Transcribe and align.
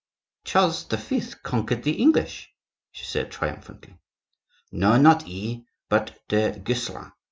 "Charles 0.43 0.85
V. 0.85 1.21
conquered 1.43 1.83
the 1.83 2.01
English," 2.01 2.51
she 2.91 3.03
cried 3.05 3.31
triumphantly. 3.31 3.99
"No, 4.71 4.97
not 4.97 5.21
he, 5.27 5.67
but 5.89 6.21
du 6.27 6.53
Guesclin. 6.57 7.11